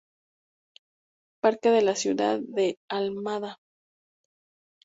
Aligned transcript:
Parque 1.43 1.69
de 1.69 1.83
la 1.83 1.93
Ciudad 1.95 2.39
de 2.41 2.79
Almada. 2.89 3.59